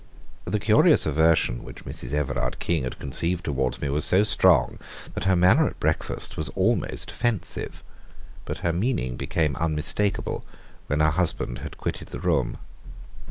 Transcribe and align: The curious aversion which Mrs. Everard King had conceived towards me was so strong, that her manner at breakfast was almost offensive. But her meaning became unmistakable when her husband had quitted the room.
The 0.45 0.57
curious 0.57 1.05
aversion 1.05 1.63
which 1.63 1.85
Mrs. 1.85 2.11
Everard 2.11 2.57
King 2.57 2.85
had 2.85 2.97
conceived 2.97 3.43
towards 3.45 3.79
me 3.79 3.87
was 3.87 4.03
so 4.03 4.23
strong, 4.23 4.79
that 5.13 5.25
her 5.25 5.35
manner 5.35 5.67
at 5.67 5.79
breakfast 5.79 6.37
was 6.37 6.49
almost 6.55 7.11
offensive. 7.11 7.83
But 8.45 8.57
her 8.65 8.73
meaning 8.73 9.15
became 9.15 9.55
unmistakable 9.57 10.43
when 10.87 11.01
her 11.01 11.11
husband 11.11 11.59
had 11.59 11.77
quitted 11.77 12.07
the 12.07 12.17
room. 12.19 12.57